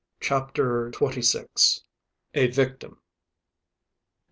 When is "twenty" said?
0.89-1.21